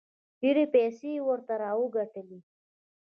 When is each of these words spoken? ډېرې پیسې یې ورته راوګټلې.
ډېرې 0.41 0.65
پیسې 0.73 1.07
یې 1.15 1.21
ورته 1.29 1.53
راوګټلې. 1.63 2.39